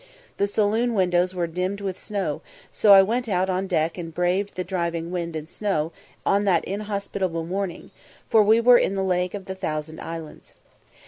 [0.37, 4.55] The saloon windows were dimmed with snow, so I went out on deck and braved
[4.55, 5.91] the driving wind and snow
[6.25, 7.91] on that inhospitable morning,
[8.27, 10.55] for we were in the Lake of the Thousand Islands.